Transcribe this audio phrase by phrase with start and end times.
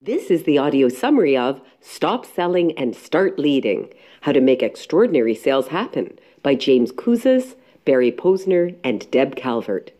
[0.00, 5.34] This is the audio summary of Stop Selling and Start Leading How to Make Extraordinary
[5.34, 9.90] Sales Happen by James Kouzes, Barry Posner, and Deb Calvert.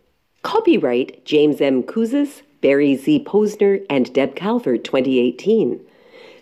[0.42, 1.82] Copyright James M.
[1.82, 3.24] Kouzes, Barry Z.
[3.24, 5.84] Posner, and Deb Calvert 2018.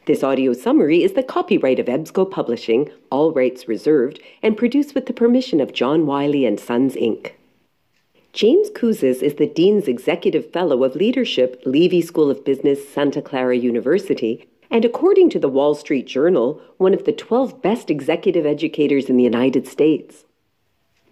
[0.04, 5.06] This audio summary is the copyright of EBSCO Publishing, all rights reserved, and produced with
[5.06, 7.30] the permission of John Wiley and Sons Inc.
[8.36, 13.56] James Kouzes is the Dean's Executive Fellow of Leadership, Leavey School of Business, Santa Clara
[13.56, 19.06] University, and according to the Wall Street Journal, one of the 12 best executive educators
[19.06, 20.26] in the United States.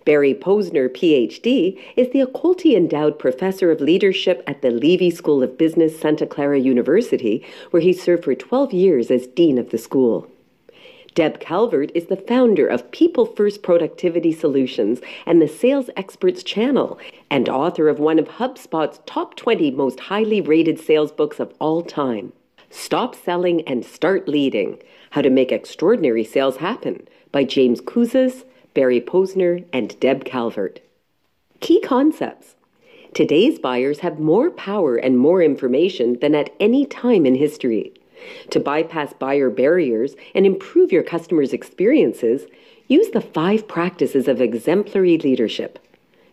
[0.04, 5.56] Barry Posner, PhD, is the Accolti Endowed Professor of Leadership at the Leavey School of
[5.56, 10.30] Business, Santa Clara University, where he served for 12 years as Dean of the school.
[11.14, 16.98] Deb Calvert is the founder of People First Productivity Solutions and the Sales Experts Channel,
[17.30, 21.82] and author of one of HubSpot's top 20 most highly rated sales books of all
[21.82, 22.32] time.
[22.68, 29.00] Stop Selling and Start Leading How to Make Extraordinary Sales Happen by James Kouzes, Barry
[29.00, 30.80] Posner, and Deb Calvert.
[31.60, 32.56] Key concepts.
[33.14, 37.94] Today's buyers have more power and more information than at any time in history.
[38.50, 42.46] To bypass buyer barriers and improve your customers' experiences,
[42.88, 45.78] use the five practices of exemplary leadership.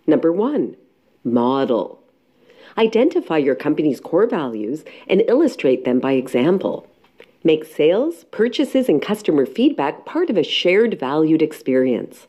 [0.08, 0.76] Number one,
[1.24, 2.00] model.
[2.78, 6.88] Identify your company's core values and illustrate them by example.
[7.44, 12.28] Make sales, purchases, and customer feedback part of a shared valued experience.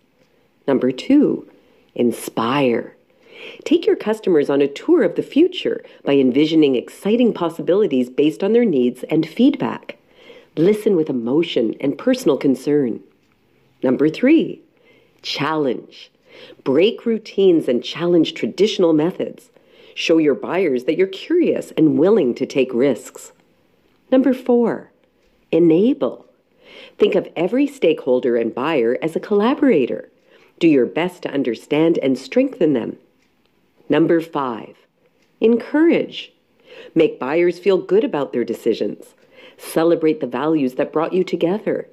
[0.67, 1.49] Number two,
[1.95, 2.97] inspire.
[3.65, 8.53] Take your customers on a tour of the future by envisioning exciting possibilities based on
[8.53, 9.99] their needs and feedback.
[10.57, 13.01] Listen with emotion and personal concern.
[13.83, 14.61] Number three,
[15.23, 16.11] challenge.
[16.65, 19.51] Break routines and challenge traditional methods.
[19.95, 23.33] Show your buyers that you're curious and willing to take risks.
[24.11, 24.91] Number four,
[25.51, 26.27] enable.
[26.99, 30.11] Think of every stakeholder and buyer as a collaborator.
[30.59, 32.99] Do your best to understand and strengthen them.
[33.93, 34.75] Number five,
[35.39, 36.33] encourage.
[36.95, 39.13] Make buyers feel good about their decisions.
[39.59, 41.87] Celebrate the values that brought you together.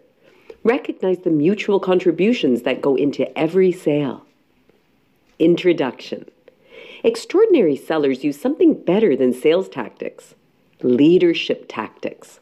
[0.64, 4.26] Recognize the mutual contributions that go into every sale.
[5.40, 6.24] Introduction
[7.04, 10.36] Extraordinary sellers use something better than sales tactics
[10.82, 12.40] leadership tactics.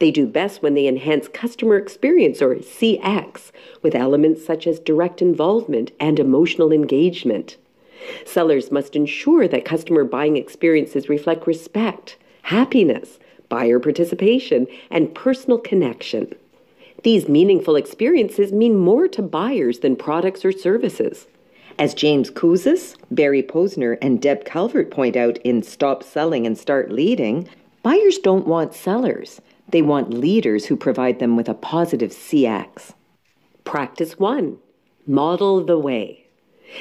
[0.00, 5.22] They do best when they enhance customer experience or CX with elements such as direct
[5.22, 7.58] involvement and emotional engagement.
[8.24, 16.34] Sellers must ensure that customer buying experiences reflect respect, happiness, buyer participation, and personal connection.
[17.04, 21.26] These meaningful experiences mean more to buyers than products or services.
[21.78, 26.90] As James Kouzes, Barry Posner, and Deb Calvert point out in Stop Selling and Start
[26.90, 27.48] Leading,
[27.84, 29.40] buyers don't want sellers.
[29.68, 32.94] They want leaders who provide them with a positive CX.
[33.64, 34.58] Practice 1
[35.06, 36.27] Model the way.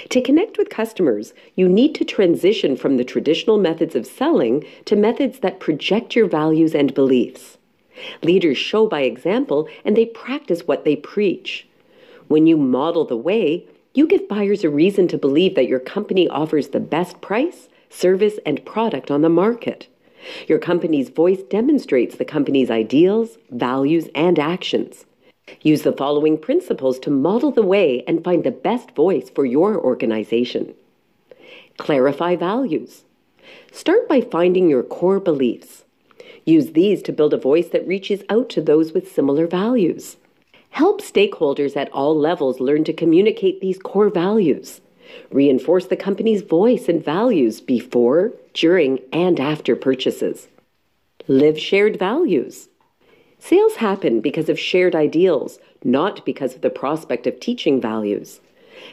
[0.09, 4.95] To connect with customers, you need to transition from the traditional methods of selling to
[4.95, 7.57] methods that project your values and beliefs.
[8.21, 11.67] Leaders show by example and they practice what they preach.
[12.27, 16.27] When you model the way, you give buyers a reason to believe that your company
[16.27, 19.87] offers the best price, service, and product on the market.
[20.47, 25.06] Your company's voice demonstrates the company's ideals, values, and actions.
[25.61, 29.77] Use the following principles to model the way and find the best voice for your
[29.77, 30.73] organization.
[31.77, 33.03] Clarify values.
[33.71, 35.83] Start by finding your core beliefs.
[36.45, 40.17] Use these to build a voice that reaches out to those with similar values.
[40.69, 44.81] Help stakeholders at all levels learn to communicate these core values.
[45.31, 50.47] Reinforce the company's voice and values before, during, and after purchases.
[51.27, 52.69] Live shared values.
[53.39, 58.41] Sales happen because of shared ideals, not because of the prospect of teaching values.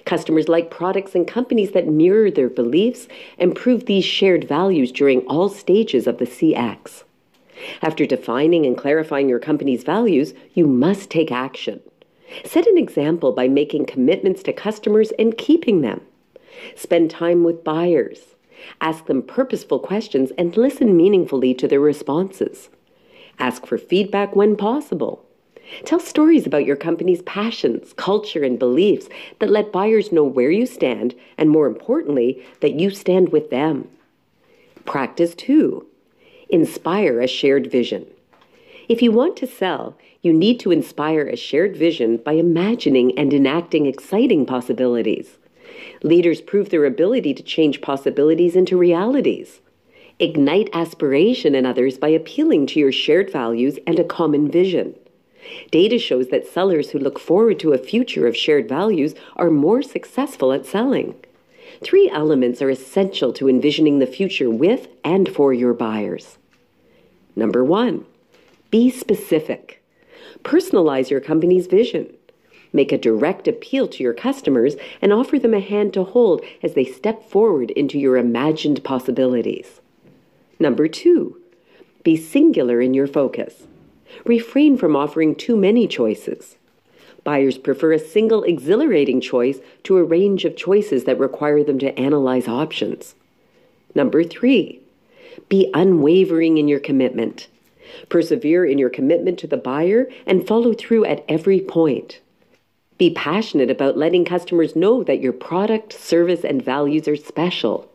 [0.05, 5.21] Customers like products and companies that mirror their beliefs and prove these shared values during
[5.27, 7.04] all stages of the CX.
[7.83, 11.80] After defining and clarifying your company's values, you must take action.
[12.45, 16.01] Set an example by making commitments to customers and keeping them.
[16.74, 18.34] Spend time with buyers.
[18.80, 22.71] Ask them purposeful questions and listen meaningfully to their responses.
[23.39, 25.25] Ask for feedback when possible.
[25.84, 29.09] Tell stories about your company's passions, culture, and beliefs
[29.39, 33.89] that let buyers know where you stand and, more importantly, that you stand with them.
[34.84, 35.86] Practice 2.
[36.51, 38.07] Inspire a shared vision.
[38.89, 43.33] If you want to sell, you need to inspire a shared vision by imagining and
[43.33, 45.39] enacting exciting possibilities.
[46.03, 49.60] Leaders prove their ability to change possibilities into realities.
[50.21, 54.95] Ignite aspiration in others by appealing to your shared values and a common vision.
[55.72, 59.83] Data shows that sellers who look forward to a future of shared values are more
[59.83, 61.16] successful at selling.
[61.83, 66.39] Three elements are essential to envisioning the future with and for your buyers.
[67.34, 68.07] Number one,
[68.71, 69.83] be specific.
[70.45, 72.15] Personalize your company's vision.
[72.72, 76.75] Make a direct appeal to your customers and offer them a hand to hold as
[76.75, 79.81] they step forward into your imagined possibilities.
[80.59, 81.41] Number two,
[82.03, 83.66] be singular in your focus.
[84.24, 86.56] Refrain from offering too many choices.
[87.24, 91.98] Buyers prefer a single exhilarating choice to a range of choices that require them to
[91.98, 93.15] analyze options.
[93.95, 94.80] Number three,
[95.48, 97.48] be unwavering in your commitment.
[98.09, 102.21] Persevere in your commitment to the buyer and follow through at every point.
[102.98, 107.91] Be passionate about letting customers know that your product, service, and values are special.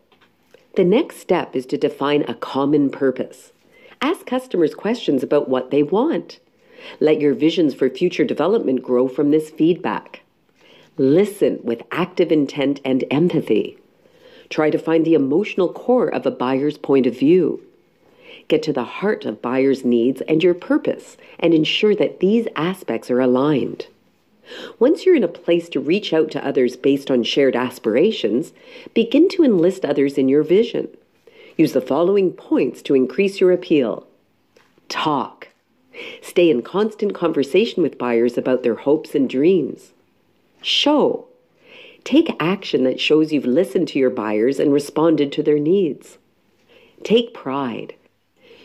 [0.75, 3.51] The next step is to define a common purpose.
[4.01, 6.39] Ask customers questions about what they want.
[6.99, 10.21] Let your visions for future development grow from this feedback.
[10.97, 13.77] Listen with active intent and empathy.
[14.49, 17.63] Try to find the emotional core of a buyer's point of view.
[18.47, 23.11] Get to the heart of buyer's needs and your purpose and ensure that these aspects
[23.11, 23.87] are aligned.
[24.79, 28.53] Once you're in a place to reach out to others based on shared aspirations,
[28.93, 30.87] begin to enlist others in your vision.
[31.57, 34.07] Use the following points to increase your appeal.
[34.87, 35.49] Talk.
[36.21, 39.91] Stay in constant conversation with buyers about their hopes and dreams.
[40.61, 41.27] Show.
[42.03, 46.17] Take action that shows you've listened to your buyers and responded to their needs.
[47.03, 47.93] Take pride.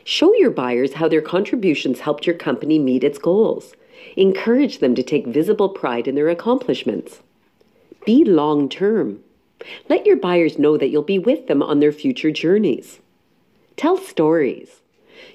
[0.04, 3.74] Show your buyers how their contributions helped your company meet its goals.
[4.16, 7.20] Encourage them to take visible pride in their accomplishments.
[8.04, 9.20] Be long term.
[9.88, 13.00] Let your buyers know that you'll be with them on their future journeys.
[13.76, 14.80] Tell stories.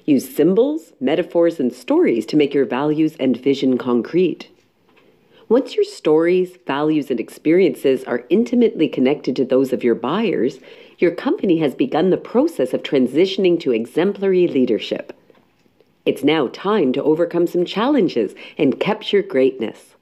[0.04, 4.48] Use symbols, metaphors, and stories to make your values and vision concrete.
[5.48, 10.60] Once your stories, values, and experiences are intimately connected to those of your buyers,
[10.98, 15.12] your company has begun the process of transitioning to exemplary leadership.
[16.06, 19.94] It's now time to overcome some challenges and capture greatness.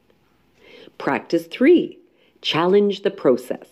[0.97, 1.99] Practice 3
[2.41, 3.67] Challenge the process.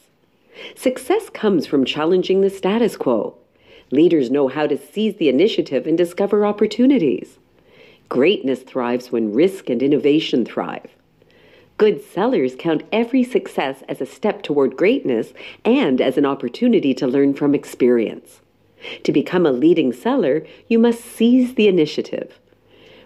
[0.75, 3.37] Success comes from challenging the status quo.
[3.93, 7.39] Leaders know how to seize the initiative and discover opportunities.
[8.09, 10.91] Greatness thrives when risk and innovation thrive.
[11.79, 15.33] Good sellers count every success as a step toward greatness
[15.65, 18.41] and as an opportunity to learn from experience.
[19.05, 22.39] To become a leading seller, you must seize the initiative.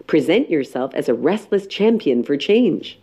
[0.07, 2.99] Present yourself as a restless champion for change.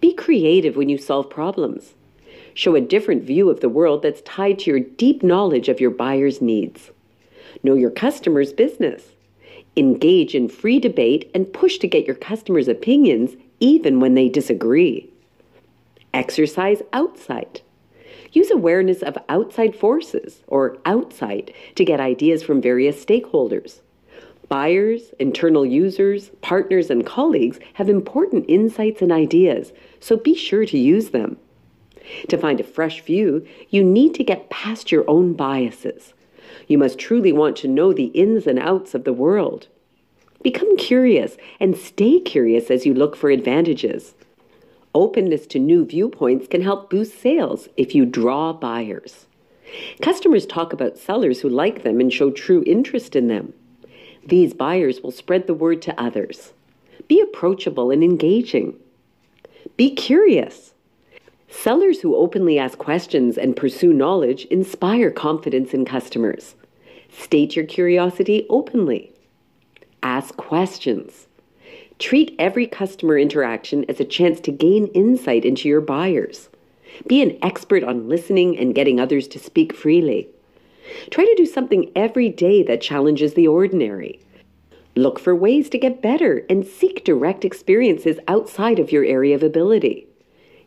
[0.00, 1.94] Be creative when you solve problems.
[2.54, 5.90] Show a different view of the world that's tied to your deep knowledge of your
[5.90, 6.90] buyer's needs.
[7.62, 9.12] Know your customer's business.
[9.76, 15.10] Engage in free debate and push to get your customers' opinions even when they disagree.
[16.12, 17.62] Exercise outsight.
[18.32, 23.80] Use awareness of outside forces or outsight to get ideas from various stakeholders.
[24.48, 30.78] Buyers, internal users, partners, and colleagues have important insights and ideas, so be sure to
[30.78, 31.36] use them.
[32.28, 36.14] To find a fresh view, you need to get past your own biases.
[36.68, 39.68] You must truly want to know the ins and outs of the world.
[40.42, 44.14] Become curious and stay curious as you look for advantages.
[44.94, 49.26] Openness to new viewpoints can help boost sales if you draw buyers.
[50.02, 53.54] Customers talk about sellers who like them and show true interest in them.
[54.26, 56.52] These buyers will spread the word to others.
[57.08, 58.78] Be approachable and engaging.
[59.76, 60.74] Be curious.
[61.48, 66.54] Sellers who openly ask questions and pursue knowledge inspire confidence in customers.
[67.10, 69.12] State your curiosity openly.
[70.02, 71.26] Ask questions.
[72.02, 76.48] Treat every customer interaction as a chance to gain insight into your buyers.
[77.06, 80.28] Be an expert on listening and getting others to speak freely.
[81.12, 84.18] Try to do something every day that challenges the ordinary.
[84.96, 89.44] Look for ways to get better and seek direct experiences outside of your area of
[89.44, 90.08] ability.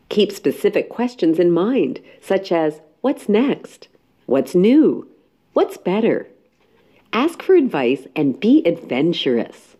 [0.08, 3.88] Keep specific questions in mind, such as what's next?
[4.24, 5.06] What's new?
[5.52, 6.28] What's better?
[7.12, 9.75] Ask for advice and be adventurous.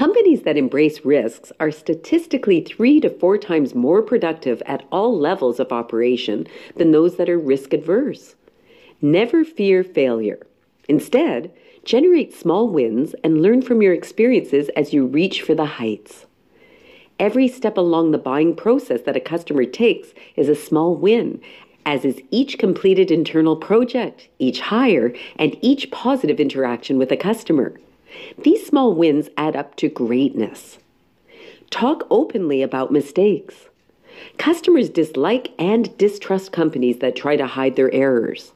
[0.00, 5.60] Companies that embrace risks are statistically three to four times more productive at all levels
[5.60, 8.34] of operation than those that are risk adverse.
[9.02, 10.38] Never fear failure.
[10.88, 11.52] Instead,
[11.84, 16.24] generate small wins and learn from your experiences as you reach for the heights.
[17.18, 21.42] Every step along the buying process that a customer takes is a small win,
[21.84, 27.78] as is each completed internal project, each hire, and each positive interaction with a customer.
[28.42, 30.78] These small wins add up to greatness.
[31.70, 33.68] Talk openly about mistakes.
[34.38, 38.52] Customers dislike and distrust companies that try to hide their errors.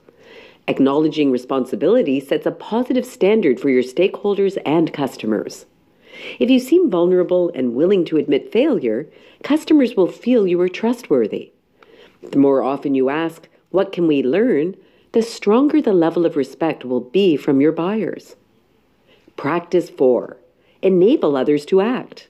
[0.66, 5.66] Acknowledging responsibility sets a positive standard for your stakeholders and customers.
[6.38, 9.06] If you seem vulnerable and willing to admit failure,
[9.42, 11.52] customers will feel you are trustworthy.
[12.30, 14.76] The more often you ask, What can we learn?
[15.12, 18.34] the stronger the level of respect will be from your buyers.
[19.36, 20.36] Practice 4
[20.82, 22.28] Enable others to act.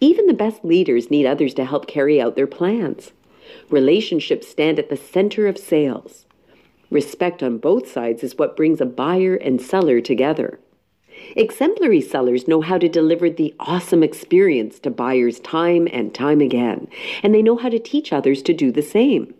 [0.00, 3.12] Even the best leaders need others to help carry out their plans.
[3.70, 6.26] Relationships stand at the center of sales.
[6.90, 10.60] Respect on both sides is what brings a buyer and seller together.
[11.36, 16.86] Exemplary sellers know how to deliver the awesome experience to buyers time and time again,
[17.22, 19.34] and they know how to teach others to do the same.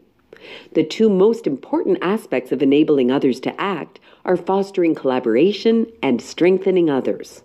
[0.72, 6.90] The two most important aspects of enabling others to act are fostering collaboration and strengthening
[6.90, 7.42] others.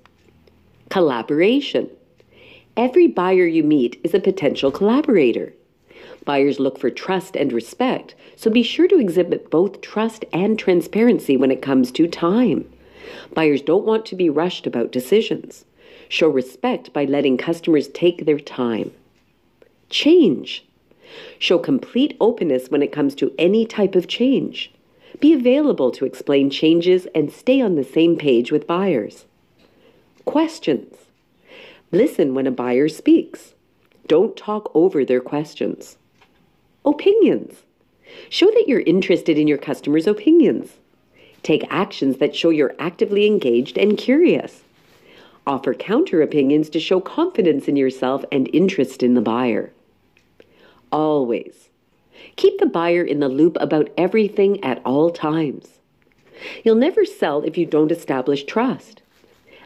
[0.90, 1.90] Collaboration.
[2.78, 5.54] Every buyer you meet is a potential collaborator.
[6.26, 11.36] Buyers look for trust and respect, so be sure to exhibit both trust and transparency
[11.36, 12.72] when it comes to time.
[13.34, 15.66] Buyers don't want to be rushed about decisions.
[16.08, 18.92] Show respect by letting customers take their time.
[19.90, 20.66] Change.
[21.38, 24.72] Show complete openness when it comes to any type of change.
[25.20, 29.26] Be available to explain changes and stay on the same page with buyers.
[30.26, 30.96] Questions.
[31.92, 33.54] Listen when a buyer speaks.
[34.08, 35.98] Don't talk over their questions.
[36.86, 37.64] Opinions.
[38.30, 40.78] Show that you're interested in your customers' opinions.
[41.44, 44.64] Take actions that show you're actively engaged and curious.
[45.48, 49.72] Offer counter opinions to show confidence in yourself and interest in the buyer.
[50.92, 51.70] Always.
[52.36, 55.80] Keep the buyer in the loop about everything at all times.
[56.64, 59.02] You'll never sell if you don't establish trust.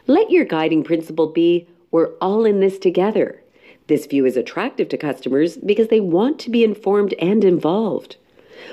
[0.06, 3.40] Let your guiding principle be we're all in this together.
[3.86, 8.16] This view is attractive to customers because they want to be informed and involved.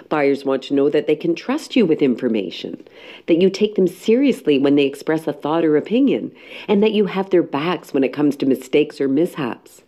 [0.09, 2.83] Buyers want to know that they can trust you with information,
[3.27, 6.31] that you take them seriously when they express a thought or opinion,
[6.67, 9.83] and that you have their backs when it comes to mistakes or mishaps.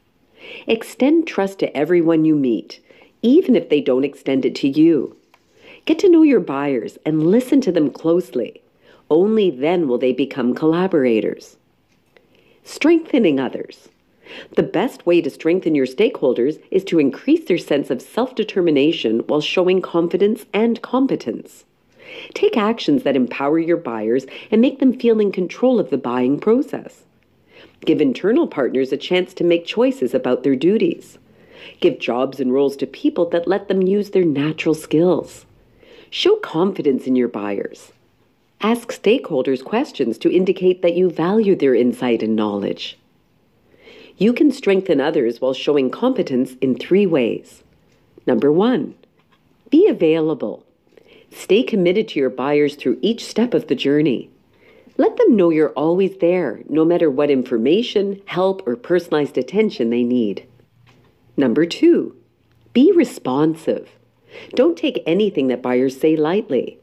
[0.68, 2.80] Extend trust to everyone you meet,
[3.22, 5.16] even if they don't extend it to you.
[5.86, 8.62] Get to know your buyers and listen to them closely.
[9.10, 11.58] Only then will they become collaborators.
[12.64, 13.90] Strengthening others.
[14.56, 19.20] The best way to strengthen your stakeholders is to increase their sense of self determination
[19.28, 21.66] while showing confidence and competence.
[22.34, 26.40] Take actions that empower your buyers and make them feel in control of the buying
[26.40, 27.04] process.
[27.86, 31.18] Give internal partners a chance to make choices about their duties.
[31.80, 35.46] Give jobs and roles to people that let them use their natural skills.
[36.10, 37.92] Show confidence in your buyers.
[38.62, 42.98] Ask stakeholders questions to indicate that you value their insight and knowledge.
[44.18, 47.63] You can strengthen others while showing competence in three ways.
[48.25, 48.96] Number one,
[49.70, 50.63] be available.
[51.32, 54.30] Stay committed to your buyers through each step of the journey.
[54.98, 60.04] Let them know you're always there, no matter what information, help, or personalized attention they
[60.04, 60.48] need.
[61.36, 62.16] Number two,
[62.74, 63.90] be responsive.
[64.56, 66.80] Don't take anything that buyers say lightly.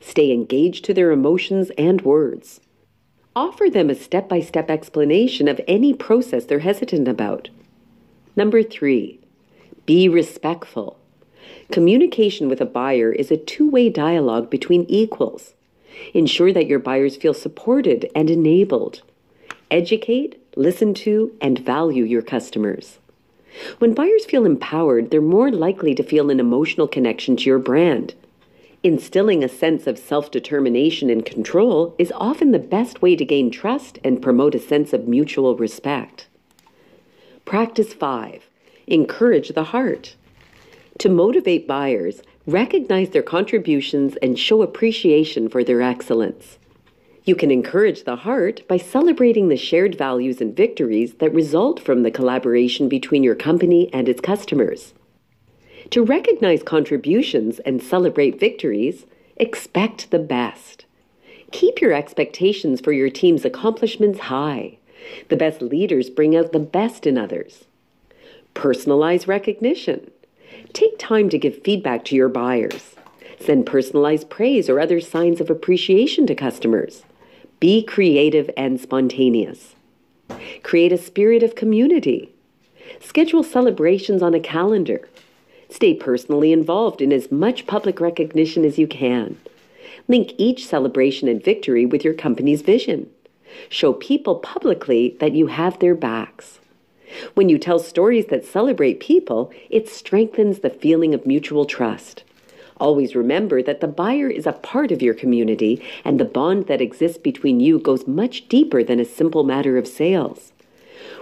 [0.00, 2.60] Stay engaged to their emotions and words.
[3.34, 7.48] Offer them a step by step explanation of any process they're hesitant about.
[8.36, 9.20] Number three,
[9.86, 10.98] be respectful.
[11.72, 15.54] Communication with a buyer is a two way dialogue between equals.
[16.12, 19.02] Ensure that your buyers feel supported and enabled.
[19.70, 22.98] Educate, listen to, and value your customers.
[23.78, 28.14] When buyers feel empowered, they're more likely to feel an emotional connection to your brand.
[28.82, 33.50] Instilling a sense of self determination and control is often the best way to gain
[33.50, 36.26] trust and promote a sense of mutual respect.
[37.44, 38.48] Practice 5
[38.86, 40.16] Encourage the heart.
[40.98, 46.58] To motivate buyers, recognize their contributions and show appreciation for their excellence.
[47.24, 52.02] You can encourage the heart by celebrating the shared values and victories that result from
[52.02, 54.92] the collaboration between your company and its customers.
[55.90, 60.84] To recognize contributions and celebrate victories, expect the best.
[61.50, 64.78] Keep your expectations for your team's accomplishments high.
[65.28, 67.64] The best leaders bring out the best in others.
[68.54, 70.10] Personalize recognition.
[70.74, 72.94] Take time to give feedback to your buyers.
[73.40, 77.04] Send personalized praise or other signs of appreciation to customers.
[77.60, 79.74] Be creative and spontaneous.
[80.62, 82.34] Create a spirit of community.
[83.00, 85.08] Schedule celebrations on a calendar
[85.74, 89.36] Stay personally involved in as much public recognition as you can.
[90.06, 93.10] Link each celebration and victory with your company's vision.
[93.68, 96.60] Show people publicly that you have their backs.
[97.34, 102.24] When you tell stories that celebrate people, it strengthens the feeling of mutual trust.
[102.78, 106.80] Always remember that the buyer is a part of your community and the bond that
[106.80, 110.52] exists between you goes much deeper than a simple matter of sales.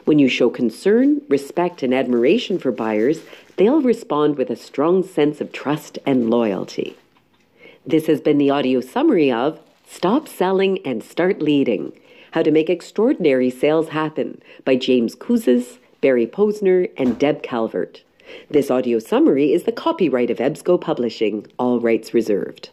[0.04, 3.20] When you show concern, respect, and admiration for buyers,
[3.56, 6.96] they'll respond with a strong sense of trust and loyalty.
[7.86, 11.92] This has been the audio summary of Stop Selling and Start Leading
[12.32, 18.02] How to Make Extraordinary Sales Happen by James Kouzes, Barry Posner, and Deb Calvert.
[18.50, 22.70] This audio summary is the copyright of EBSCO Publishing, all rights reserved.